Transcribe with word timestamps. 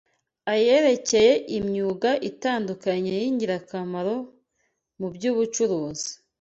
ayerekeye 0.53 1.33
imyuga 1.57 2.09
itandukanye 2.29 3.11
y’ingirakamaro 3.23 4.15
mu 4.99 5.07
by’ubucuruzi 5.13 6.11